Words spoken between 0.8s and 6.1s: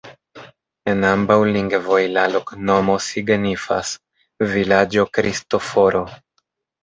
En ambaŭ lingvoj la loknomo signifas: vilaĝo Kristoforo.